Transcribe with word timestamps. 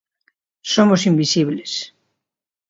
Somo 0.73 0.95
invisibles. 1.09 1.71